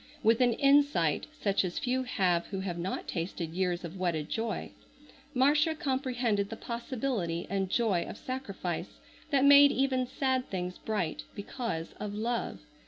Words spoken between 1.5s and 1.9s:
as